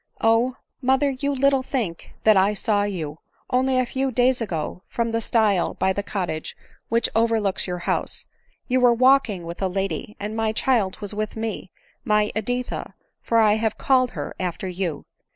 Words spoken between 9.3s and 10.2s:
with a lady,